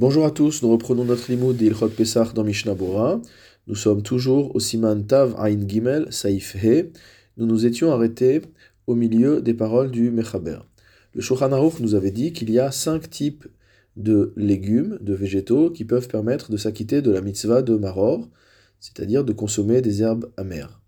[0.00, 3.20] Bonjour à tous, nous reprenons notre limoud d'Ilchot Pesach dans Mishnah Bora.
[3.66, 6.90] Nous sommes toujours au Siman Tav Ain Gimel Saif He.
[7.36, 8.40] Nous nous étions arrêtés
[8.86, 10.60] au milieu des paroles du Mechaber.
[11.12, 13.46] Le Shulchan Aruch nous avait dit qu'il y a cinq types
[13.98, 18.26] de légumes, de végétaux, qui peuvent permettre de s'acquitter de la mitzvah de Maror,
[18.80, 20.80] c'est-à-dire de consommer des herbes amères.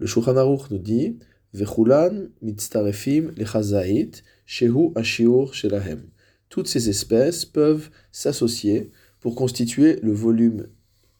[0.00, 1.20] Le Shulchan Aruch nous dit
[1.52, 4.10] Vechulan mitztarefim lechazait
[4.44, 6.08] shehu ashiur shelahem
[6.54, 10.68] toutes ces espèces peuvent s'associer pour constituer le volume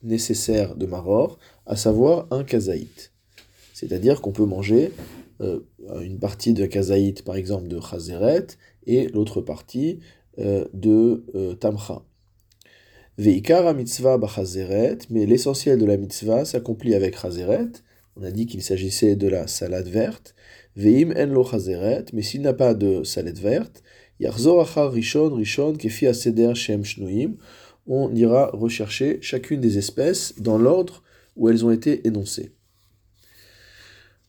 [0.04, 3.10] nécessaire de maror, à savoir un kazaït.
[3.72, 4.92] C'est-à-dire qu'on peut manger
[5.40, 5.58] euh,
[6.02, 8.46] une partie de kazaït, par exemple, de chazeret,
[8.86, 9.98] et l'autre partie
[10.38, 12.04] euh, de euh, tamcha.
[13.18, 17.72] Veikara mitzvah bachazeret, mais l'essentiel de la mitzvah s'accomplit avec chazeret.
[18.14, 20.36] On a dit qu'il s'agissait de la salade verte.
[20.76, 23.82] Veim en lo chazeret, mais s'il n'a pas de salade verte,
[24.20, 27.36] Rishon, Rishon, Kefi Shem Shnuim.
[27.86, 31.02] On ira rechercher chacune des espèces dans l'ordre
[31.36, 32.52] où elles ont été énoncées.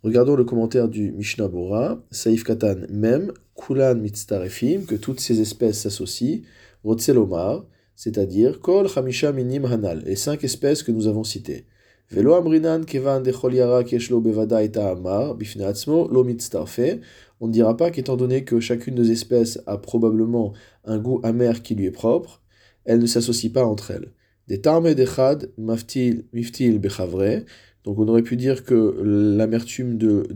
[0.04, 5.80] Regardons le commentaire du Mishnah Bora, Saif Katan Mem, Kulan Mitztarefim, que toutes ces espèces
[5.82, 6.42] s'associent,
[6.84, 7.66] Rotzelomar,
[7.96, 11.66] c'est-à-dire Kol Hamisha Minim Hanal, les cinq espèces que nous avons citées.
[12.12, 14.60] Velo Amrinan Kevan Dechol Yara Keshlo Bevada
[14.92, 17.00] Amar, Bifnatzmo, Lo Mitztarfe,
[17.40, 20.54] on ne dira pas qu'étant donné que chacune des espèces a probablement
[20.86, 22.44] un goût amer qui lui est propre,
[22.86, 24.12] elles ne s'associent pas entre elles.
[24.48, 27.44] Des tarmes d'echad, maftil, miftil, bechavre.
[27.84, 30.28] Donc on aurait pu dire que l'amertume de,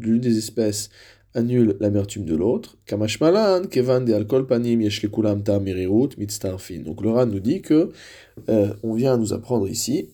[0.00, 0.88] l'une des espèces
[1.34, 2.78] annule l'amertume de l'autre.
[2.86, 6.80] Kamashmalan, kevan de alcool panim, yeshlekulam tam mitztarfin.
[6.80, 7.90] Donc le nous dit que
[8.48, 10.08] euh, on vient nous apprendre ici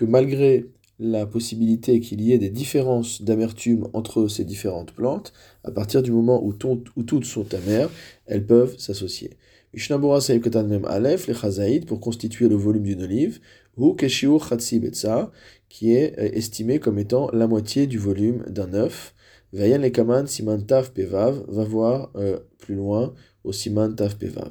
[0.00, 5.70] que malgré la possibilité qu'il y ait des différences d'amertume entre ces différentes plantes, à
[5.70, 7.90] partir du moment où, toutes sont amères,
[8.24, 9.36] elles peuvent s'associer.
[9.74, 13.40] Mishnabura Saïkatan Mem Aleph, les Chazaïd, pour constituer le volume d'une olive,
[13.76, 15.30] ou Keshiur Chatsi Betsa,
[15.68, 19.14] qui est euh, estimé comme étant la moitié du volume d'un œuf.
[19.52, 23.12] Vayan Lekaman Siman Tav Pevav, va voir euh, plus loin
[23.44, 24.50] au Siman Tav Pevav.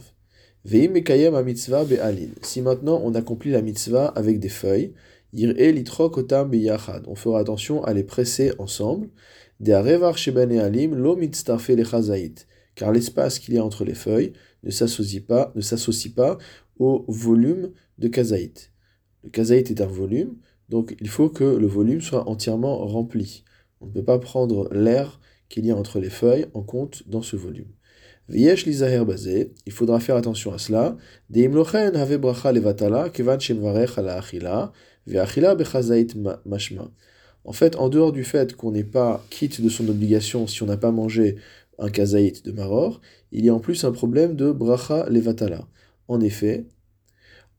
[0.65, 2.29] Veim Mekayem Mitzvah Be'alin.
[2.43, 4.93] Si maintenant on accomplit la mitzvah avec des feuilles,
[5.33, 9.09] on fera attention à les presser ensemble.
[12.75, 15.53] Car l'espace qu'il y a entre les feuilles ne s'associe pas,
[16.15, 16.37] pas
[16.79, 18.71] au volume de kazaït.
[19.23, 20.35] Le kazaït est un volume,
[20.69, 23.43] donc il faut que le volume soit entièrement rempli.
[23.81, 25.19] On ne peut pas prendre l'air
[25.49, 27.71] qu'il y a entre les feuilles en compte dans ce volume.
[28.31, 30.97] Il faudra faire attention à cela.
[37.45, 40.67] En fait, en dehors du fait qu'on n'est pas quitte de son obligation si on
[40.67, 41.37] n'a pas mangé
[41.79, 43.01] un kazaït de maror,
[43.31, 45.67] il y a en plus un problème de bracha levatala.
[46.07, 46.65] En effet,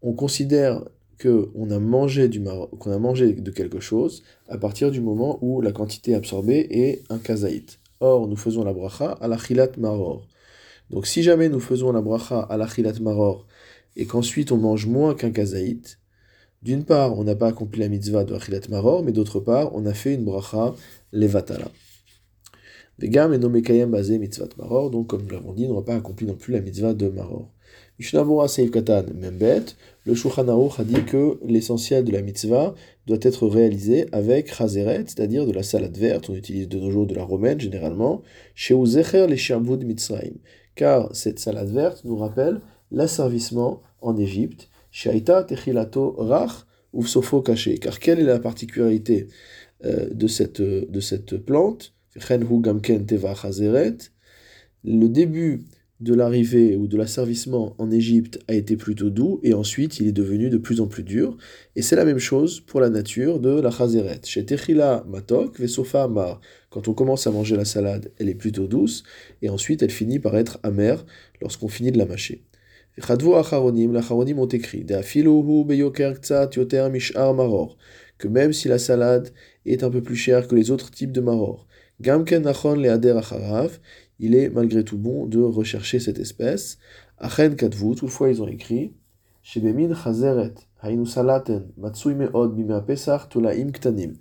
[0.02, 0.84] on considère
[1.20, 5.60] qu'on a mangé du qu'on a mangé de quelque chose à partir du moment où
[5.60, 7.78] la quantité absorbée est un kazaït.
[8.00, 10.26] Or, nous faisons la bracha à la chilat maror.
[10.90, 13.46] Donc, si jamais nous faisons la bracha à la chilat maror
[13.96, 16.00] et qu'ensuite on mange moins qu'un kazaït,
[16.62, 19.86] d'une part, on n'a pas accompli la mitzvah de Achilat Maror, mais d'autre part, on
[19.86, 20.74] a fait une bracha
[21.10, 21.70] levatala.
[22.98, 26.26] Vegam et nommé Kayem basé mitzvah Maror, donc comme nous l'avons dit, n'aura pas accompli
[26.26, 27.50] non plus la mitzvah de Maror.
[27.98, 32.74] Mishnabura Seif Katan, même bête, le Shulchan a dit que l'essentiel de la mitzvah
[33.06, 37.06] doit être réalisé avec chazeret, c'est-à-dire de la salade verte, on utilise de nos jours
[37.06, 38.20] de la romaine généralement,
[38.54, 40.34] chez Uzecher les Shabud Mitzrayim,
[40.80, 46.64] car cette salade verte nous rappelle l'asservissement en Égypte, Shaita techilato rach
[46.94, 47.76] ou sofo caché.
[47.76, 49.28] Car quelle est la particularité
[49.84, 51.92] euh, cette, de cette plante?
[54.82, 55.64] Le début
[56.00, 60.12] de l'arrivée ou de l'asservissement en Égypte a été plutôt doux et ensuite il est
[60.12, 61.36] devenu de plus en plus dur.
[61.76, 64.20] Et c'est la même chose pour la nature de la chazeret.
[64.24, 66.40] Chez Techila matok, vesofa amar.
[66.70, 69.02] Quand on commence à manger la salade, elle est plutôt douce
[69.42, 71.04] et ensuite elle finit par être amère
[71.42, 72.44] lorsqu'on finit de la mâcher.
[72.98, 73.94] Chadvu acharonim,
[74.38, 74.84] ont écrit,
[78.18, 79.30] que même si la salade
[79.64, 81.66] est un peu plus chère que les autres types de maror,
[84.20, 86.78] il est malgré tout bon de rechercher cette espèce.
[87.18, 88.92] Achen katvu, toutefois ils ont écrit,
[89.42, 90.54] chazeret,
[91.06, 91.68] salaten,
[93.30, 94.12] tolaim ktanim,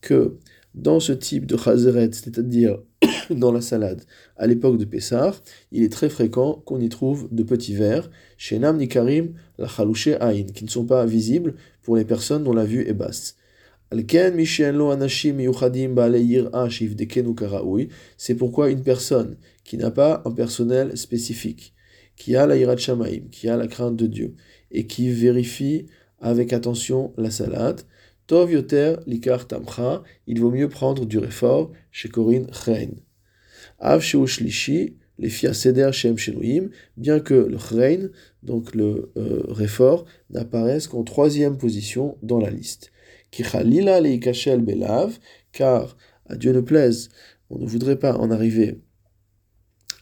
[0.00, 0.38] que
[0.74, 2.78] dans ce type de chazeret, c'est-à-dire
[3.30, 4.02] dans la salade,
[4.36, 5.34] à l'époque de Pessah,
[5.70, 10.46] il est très fréquent qu'on y trouve de petits vers, chez Nikarim, la chalouche Aïn,
[10.46, 13.36] qui ne sont pas visibles pour les personnes dont la vue est basse.
[18.16, 21.74] C'est pourquoi une personne qui n'a pas un personnel spécifique,
[22.16, 24.34] qui a la irat shamaim, qui a la crainte de Dieu,
[24.70, 25.86] et qui vérifie
[26.20, 27.82] avec attention la salade,
[28.26, 32.92] Tov yoter likar tamcha, il vaut mieux prendre du réfort chez Corinne Rein.
[33.78, 34.02] Av
[35.18, 36.16] les fia seder shem
[36.96, 38.08] bien que le Rein,
[38.42, 42.92] donc le euh, n'apparaisse qu'en troisième position dans la liste.
[45.52, 45.96] Car
[46.26, 47.08] à Dieu ne plaise,
[47.50, 48.80] on ne voudrait pas en arriver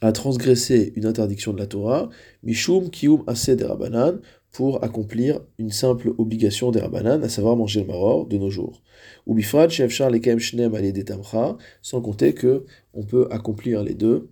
[0.01, 2.11] à transgresser une interdiction de la Torah,
[2.43, 4.21] mishum kium aseh derabanan,
[4.53, 8.83] pour accomplir une simple obligation des Rabbanan, à savoir manger le maror de nos jours.
[9.27, 14.29] Ou bifrad shefshar lekem shnem detamcha, sans compter que on peut accomplir les deux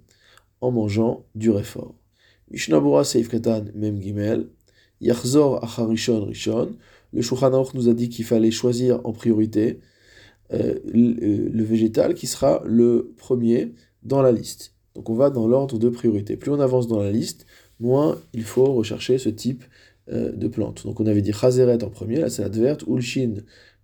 [0.61, 1.94] en mangeant du réfort.
[2.50, 4.49] Mishnabura seif ketan mem gimel,
[5.00, 6.76] yachzor acharishon rishon.
[7.12, 9.81] Le Shulchan nous a dit qu'il fallait choisir en priorité
[10.53, 13.73] euh, le, le végétal qui sera le premier
[14.03, 14.75] dans la liste.
[14.95, 16.37] Donc on va dans l'ordre de priorité.
[16.37, 17.47] Plus on avance dans la liste,
[17.79, 19.65] moins il faut rechercher ce type
[20.11, 20.85] euh, de plantes.
[20.85, 23.35] Donc on avait dit chazeret en premier, la salade verte, ulshin,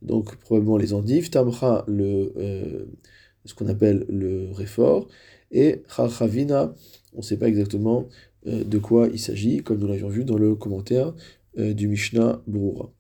[0.02, 2.84] donc probablement les endives, tamra, le, euh,
[3.44, 5.08] ce qu'on appelle le réfort,
[5.52, 6.74] et charchavina,
[7.14, 8.08] on ne sait pas exactement
[8.46, 11.14] euh, de quoi il s'agit, comme nous l'avions vu dans le commentaire
[11.56, 12.92] du Mishnah Brura.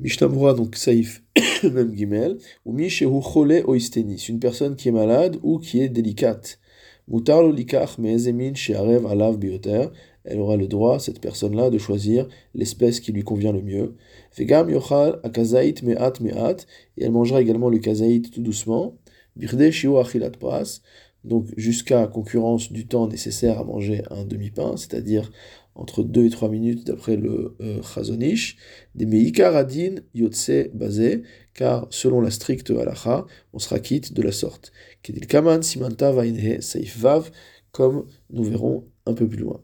[0.00, 1.24] Mishnah Brura, donc saif,
[1.64, 6.60] même gimel, ou mishehu chole oistenis, une personne qui est malade ou qui est délicate.
[7.08, 9.86] Mutar likach meezemin shearev alav bioter,
[10.22, 13.96] elle aura le droit, cette personne-là, de choisir l'espèce qui lui convient le mieux.
[14.30, 16.66] Fegam yochal akazait me'at me'at,
[16.96, 18.94] et elle mangera également le kazaït tout doucement.
[19.34, 20.80] Birde shio achilat pras,
[21.24, 25.30] donc jusqu'à concurrence du temps nécessaire à manger un demi-pain, c'est-à-dire
[25.74, 28.56] entre 2 et 3 minutes d'après le euh, chazonish,
[28.94, 31.22] des meikar adin yotse basé,
[31.54, 34.72] car selon la stricte halacha, on sera quitte de la sorte.
[35.02, 37.30] Kedil kaman simanta vainhe saif vav,
[37.70, 39.62] comme nous verrons un peu plus loin.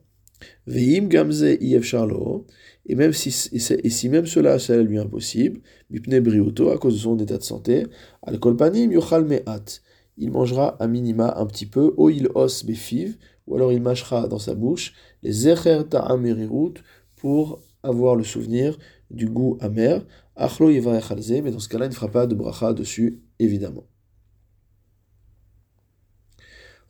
[0.66, 2.46] Veim gamze charlo,
[2.86, 5.60] et même si, et si même cela, ça lui impossible,
[5.90, 7.86] mipne briuto, à cause de son état de santé,
[8.22, 9.82] al kolpanim yochal me'at,
[10.16, 13.16] il mangera à minima un petit peu, o il os befiv,
[13.46, 16.74] ou alors il mâchera dans sa bouche les zecher ta'amerirut
[17.16, 18.78] pour avoir le souvenir
[19.10, 20.04] du goût amer,
[20.36, 21.10] achlo yevarech
[21.42, 23.84] mais dans ce cas-là, il ne fera pas de bracha dessus, évidemment.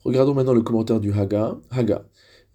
[0.04, 1.58] Regardons maintenant le commentaire du Haga.
[1.70, 2.06] Haga.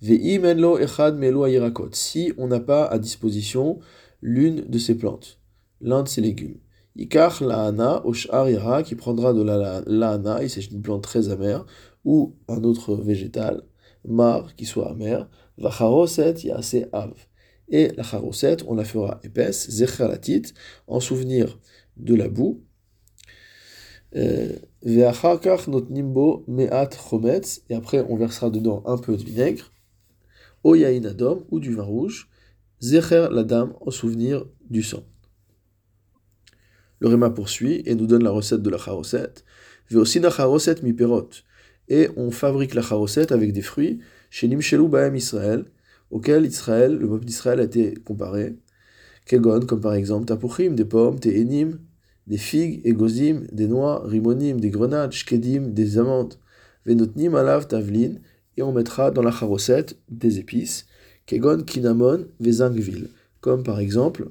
[0.02, 3.80] Si on n'a pas à disposition
[4.22, 5.40] l'une de ces plantes,
[5.82, 6.60] l'un de ces légumes.
[7.00, 11.66] Ikar laana oshar qui prendra de la laana, et c'est une plante très amère,
[12.04, 13.64] ou un autre végétal,
[14.06, 17.14] mar, qui soit amer, vacharoset yase av.
[17.70, 20.54] Et la charoset, on la fera épaisse, zechalatit,
[20.88, 21.58] en souvenir
[21.96, 22.64] de la boue.
[24.16, 25.30] Euh, et après
[28.10, 29.72] on versera dedans un peu de vinaigre
[30.64, 32.28] au yain adom ou du vin rouge,
[32.82, 35.04] zecher la dame en souvenir du sang.
[37.00, 39.34] Le Réma poursuit et nous donne la recette de la charoset.
[39.90, 41.30] Veosina charoset mi perot.
[41.88, 44.00] Et on fabrique la charoset avec des fruits
[44.30, 45.66] chez Nimshelu Baem Israël,
[46.12, 48.56] auquel Israël, le peuple d'Israël a été comparé.
[49.26, 51.80] Kegon, comme par exemple tapuchim, des pommes, te'enim,
[52.28, 56.36] des figues, egozim, des noix, rimonim, des grenades, shkedim, des amandes.
[56.86, 58.16] Venotnim alav tavlin,
[58.58, 60.86] et on mettra dans la charosette des épices,
[61.26, 63.10] kegon kinamon vezangvil,
[63.42, 64.30] comme par exemple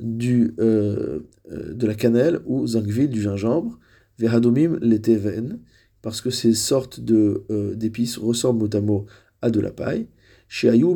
[0.00, 1.20] du, euh,
[1.50, 3.78] euh, de la cannelle ou zangvil du gingembre,
[4.18, 5.58] vehadomim leteven,
[6.02, 10.06] parce que ces sortes de, euh, d'épices ressemblent mot à à de la paille,
[10.48, 10.86] shayu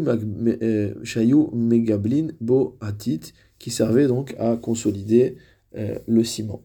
[1.53, 5.37] megablin bo atit, qui servait donc à consolider
[5.75, 6.63] le ciment.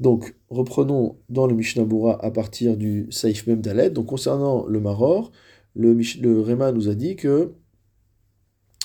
[0.00, 1.86] Donc, reprenons dans le Mishnah
[2.20, 3.88] à partir du Saif Mem Dalet.
[3.88, 5.32] Donc, concernant le Maror,
[5.74, 7.52] le, le Réma nous a dit que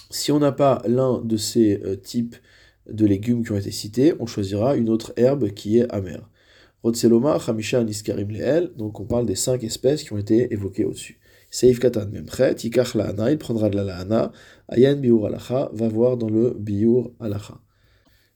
[0.09, 2.35] si on n'a pas l'un de ces euh, types
[2.89, 6.29] de légumes qui ont été cités, on choisira une autre herbe qui est amère.
[6.83, 11.19] Rotseloma, Hamisha, Niskarim Leel, donc on parle des cinq espèces qui ont été évoquées au-dessus.
[11.49, 14.31] Seif Katan Memchet, Ikach Laana, il prendra de la Laana,
[14.67, 17.59] Ayan Biur Alacha, va voir dans le Biur Alacha.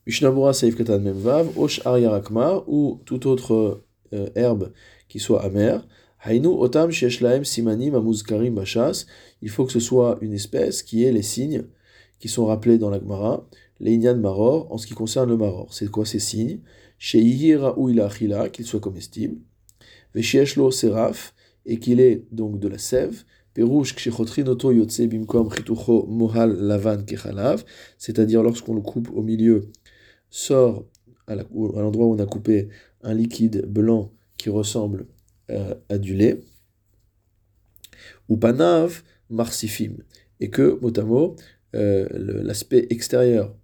[0.08, 3.84] Mishnamura Saif Katan Memvav, Osh Aryarakmar, ou toute autre
[4.14, 4.72] euh, herbe
[5.08, 5.86] qui soit amère.
[6.26, 9.06] Hainu Otam Sheshlaem Simanim Amuzkarim Bashas,
[9.42, 11.64] il faut que ce soit une espèce qui ait les signes
[12.20, 13.48] qui sont rappelés dans la Gemara,
[13.80, 15.74] les Inyan Maror, en ce qui concerne le Maror.
[15.74, 16.60] C'est quoi ces signes?
[16.98, 19.38] Sheihira ou Ilachila, qu'il soit comestible.
[20.14, 21.34] Veshieshlo Seraf,
[21.66, 23.24] et qu'il ait donc de la sève.
[23.54, 27.64] Perouche Yotse Bimkom Chitucho Mohal Lavan Kechalav,
[27.98, 29.72] c'est-à-dire lorsqu'on le coupe au milieu
[30.30, 30.86] sort
[31.28, 32.70] à l'endroit où on a coupé
[33.04, 35.08] un liquide blanc qui ressemble
[35.50, 36.42] euh, à du lait.
[38.28, 39.98] ou panav marsifim,
[40.40, 41.36] et que, mot à mot,
[41.76, 42.08] euh,
[42.44, 43.56] l'aspect extérieur,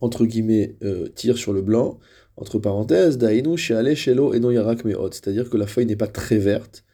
[0.00, 1.98] entre guillemets, euh, tire sur le blanc,
[2.36, 4.80] entre parenthèses, dainu sheale shelo eno yarak
[5.12, 6.84] c'est-à-dire que la feuille n'est pas très verte,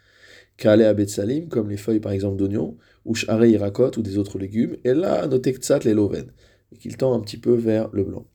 [0.57, 4.77] kale abetsalim, comme les feuilles par exemple d'oignon, ou share irakot, ou des autres légumes,
[4.85, 6.33] et là, notektsat leloven,
[6.73, 8.27] et qu'il tend un petit peu vers le blanc.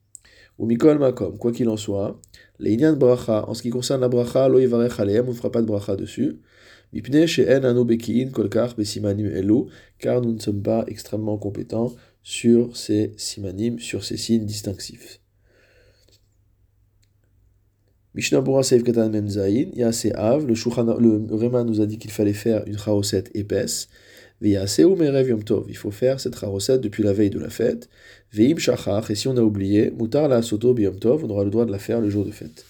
[0.58, 2.20] Ou mikol makom, quoi qu'il en soit,
[2.60, 5.96] les bracha, en ce qui concerne la bracha, lo on ne fera pas de bracha
[5.96, 6.40] dessus,
[10.00, 11.94] car nous ne sommes pas extrêmement compétents
[12.24, 15.20] sur ces simanim, sur ces signes distinctifs.
[18.14, 23.88] Mishnah Katan Av, le, le nous a dit qu'il fallait faire une charoset épaisse.
[24.42, 27.88] Merev Yom Tov, il faut faire cette charoset depuis la veille de la fête.
[28.34, 31.52] Veim Shachach, et si on a oublié, Mutar la Soto Yom Tov, on aura le
[31.52, 32.66] droit de la faire le jour de fête.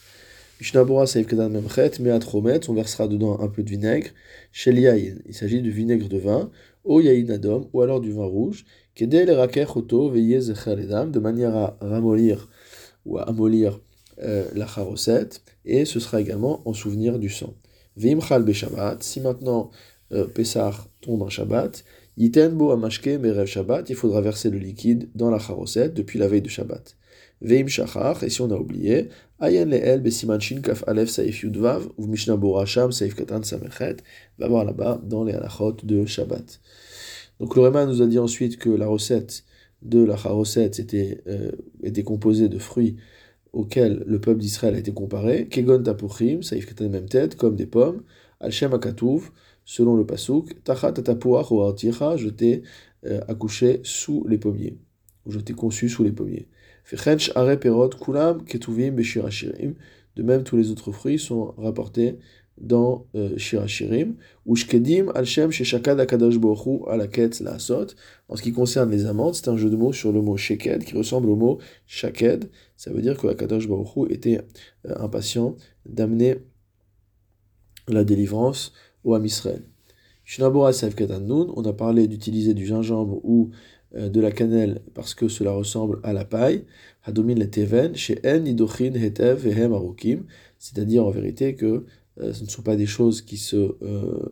[0.61, 4.09] Mishnabura Seif Kedan Memchet, Meat Romet, on versera dedans un peu de vinaigre.
[4.51, 6.51] Shel Yain, il s'agit de vinaigre de vin.
[6.83, 8.63] O Yain Adom, ou alors du vin rouge.
[8.93, 9.31] Kedel
[9.75, 12.47] Oto Veye de manière à ramollir
[13.07, 13.79] ou à amollir
[14.21, 15.29] euh, la charoset,
[15.65, 17.55] et ce sera également en souvenir du sang.
[17.97, 19.71] Veim Chal Shabbat, si maintenant
[20.11, 21.83] euh, Pessah tombe un Shabbat,
[22.17, 26.43] Yitenbo Amashke Merev Shabbat, il faudra verser le liquide dans la charoset depuis la veille
[26.43, 26.97] de Shabbat.
[27.41, 29.09] Veim Shachar, et si on a oublié,
[29.41, 33.97] Ayen Leel Besiman Shin Kaf Alef Saif Yudvav, ou Mishnah Boracham Saif Katan Samechet,
[34.37, 36.61] va voir là-bas dans les halachot de Shabbat.
[37.39, 39.43] Donc le Réma nous a dit ensuite que la recette
[39.81, 40.15] de la
[40.77, 42.97] était, euh, était composée de fruits
[43.51, 47.65] auxquels le peuple d'Israël a été comparé, Kegon Tapuchim, Saif Katan même tête, comme des
[47.65, 48.03] pommes,
[48.41, 49.31] Al-Shem Akatouv,
[49.65, 52.61] selon le Pasuk, Tachat Tapuach ou je t'ai
[53.05, 54.77] euh, accouché sous les pommiers,
[55.25, 56.47] ou je t'ai conçu sous les pommiers.
[60.15, 62.17] De même, tous les autres fruits sont rapportés
[62.57, 64.15] dans euh, Shirachirim,
[66.37, 66.81] Bohu.
[68.27, 70.83] En ce qui concerne les amandes, c'est un jeu de mots sur le mot Sheked
[70.83, 72.49] qui ressemble au mot Shaked.
[72.77, 74.41] Ça veut dire que Akadosh Baruch était
[74.85, 76.37] euh, impatient d'amener
[77.87, 78.73] la délivrance
[79.03, 79.63] au Ham Israël.
[80.37, 83.49] On a parlé d'utiliser du gingembre ou
[83.95, 86.65] de la cannelle parce que cela ressemble à la paille.
[87.03, 89.47] Hadomin le teven, chez en idochin hetev
[90.59, 91.85] c'est-à-dire en vérité que
[92.19, 94.29] euh, ce ne sont pas des choses qui se euh,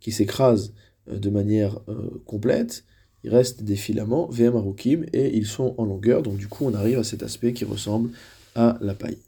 [0.00, 0.74] qui s'écrasent
[1.10, 1.80] de manière
[2.26, 2.84] complète.
[3.24, 7.04] Il reste des filaments et ils sont en longueur, donc du coup on arrive à
[7.04, 8.10] cet aspect qui ressemble
[8.54, 9.18] à la paille.